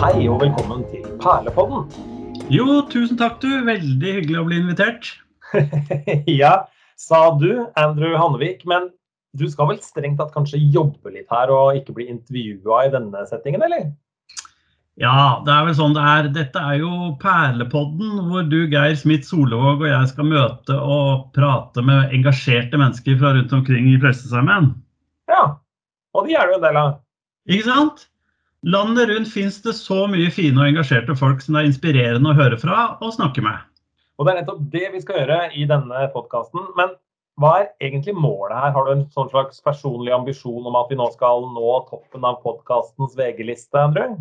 [0.00, 1.86] Hei og velkommen til Perlepodden.
[2.52, 3.48] Jo, tusen takk du.
[3.64, 5.08] Veldig hyggelig å bli invitert.
[6.42, 6.66] ja,
[7.00, 8.66] sa du, Andrew Hannevik.
[8.68, 8.90] Men
[9.32, 13.24] du skal vel strengt tatt kanskje jobbe litt her og ikke bli intervjua i denne
[13.32, 13.88] settingen, eller?
[15.00, 16.32] Ja, det er vel sånn det er.
[16.36, 21.88] Dette er jo Perlepodden, hvor du, Geir Smith Solevåg, og jeg skal møte og prate
[21.88, 24.74] med engasjerte mennesker fra rundt omkring i Frelsesarmeen.
[25.32, 25.54] Ja,
[26.12, 26.98] og de er det jo en del av.
[27.48, 28.06] Ikke sant?
[28.68, 32.36] Landet rundt fins det så mye fine og engasjerte folk som det er inspirerende å
[32.36, 33.56] høre fra og snakke med.
[34.20, 36.66] Og det er nettopp det vi skal gjøre i denne podkasten.
[36.76, 36.92] Men
[37.40, 38.74] hva er egentlig målet her?
[38.74, 42.42] Har du en sånn slags personlig ambisjon om at vi nå skal nå toppen av
[42.44, 44.18] podkastens VG-liste, Andrew?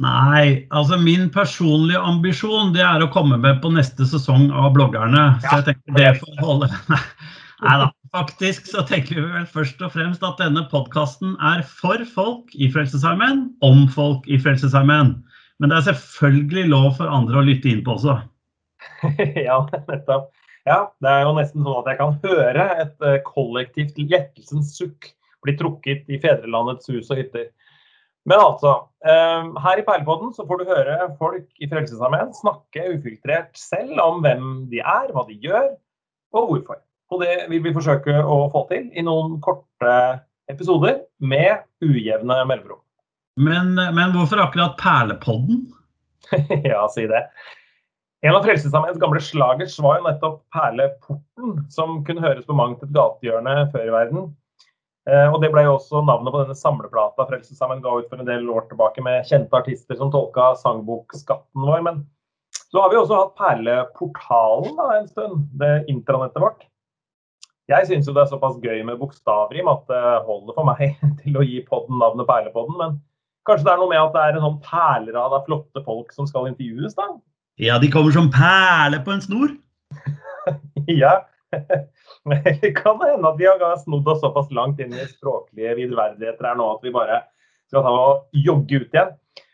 [0.00, 5.34] Nei, altså min personlige ambisjon det er å komme med på neste sesong av Bloggerne.
[5.44, 6.70] Så jeg tenker det får holde.
[7.66, 7.90] Nei da.
[8.12, 12.66] Faktisk så tenker vi vel først og fremst at denne podkasten er for folk i
[12.68, 15.14] Frelsesarmeen, om folk i Frelsesarmeen.
[15.56, 18.18] Men det er selvfølgelig lov for andre å lytte inn på også.
[19.48, 19.56] ja,
[19.88, 20.28] nettopp.
[20.68, 25.08] Ja, det er jo nesten sånn at jeg kan høre et eh, kollektivt lettelsens sukk
[25.42, 27.48] bli trukket i fedrelandets hus og hytter.
[28.28, 28.76] Men altså,
[29.08, 34.20] eh, her i Perlepodden så får du høre folk i Frelsesarmeen snakke ufiltrert selv om
[34.20, 35.72] hvem de er, hva de gjør
[36.36, 36.84] og hvorfor.
[37.12, 39.96] Og det vil vi forsøke å få til i noen korte
[40.50, 42.80] episoder med ujevne mellomrom.
[43.40, 45.66] Men, men hvorfor akkurat Perlepodden?
[46.72, 47.26] ja, si det.
[48.22, 52.92] En av Frelsesarmeens gamle slagers var jo nettopp Perleporten, som kunne høres på mangt et
[52.94, 54.28] gatehjørne før i verden.
[55.10, 58.28] Eh, og Det ble jo også navnet på denne samleplata Frelsesarmeen ga ut for en
[58.28, 61.82] del år tilbake med kjente artister som tolka sangbokskatten vår.
[61.88, 62.04] Men
[62.70, 66.62] så har vi også hatt Perleportalen da, en stund, det intranettet vårt.
[67.72, 71.38] Jeg syns jo det er såpass gøy med bokstavrim at det holder for meg til
[71.38, 72.78] å gi podden navnet Perlepodden.
[72.80, 72.96] Men
[73.48, 76.28] kanskje det er noe med at det er en sånn perlerad av flotte folk som
[76.28, 77.08] skal intervjues, da?
[77.60, 79.54] Ja, de kommer som perler på en snor.
[81.02, 81.20] ja.
[82.62, 86.56] Det kan hende at vi har snodd oss såpass langt inn i språklige videreverdigheter her
[86.56, 87.18] nå at vi bare
[87.68, 89.10] skal ta og jogge ut igjen.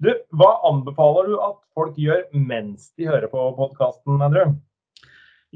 [0.00, 4.54] Du, Hva anbefaler du at folk gjør mens de hører på podkasten, Andrew?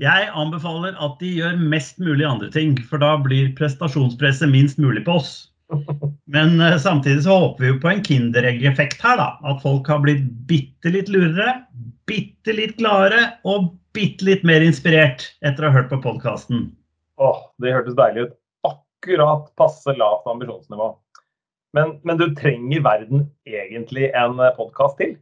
[0.00, 5.04] Jeg anbefaler at de gjør mest mulig andre ting, for da blir prestasjonspresset minst mulig
[5.06, 5.34] på oss.
[6.34, 9.28] Men uh, samtidig så håper vi jo på en Kinderegg-effekt her, da.
[9.46, 11.60] At folk har blitt bitte litt lurere,
[12.10, 16.66] bitte litt gladere og bitte litt mer inspirert etter å ha hørt på podkasten.
[17.22, 18.34] Åh, det hørtes deilig ut.
[18.66, 20.90] Akkurat passe lavt ambisjonsnivå.
[21.74, 25.14] Men, men du trenger verden egentlig en podkast til?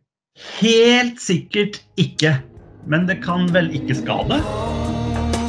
[0.61, 2.39] Helt sikkert ikke.
[2.87, 4.43] Men det kan vel ikke skade?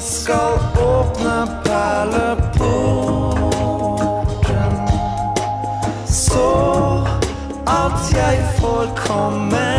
[0.03, 3.33] Skal åpne perleporten
[6.07, 6.49] så
[7.67, 9.72] at jeg får komme